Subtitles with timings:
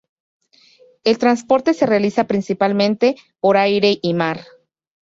[1.03, 4.39] El transporte se realiza principalmente por aire y mar.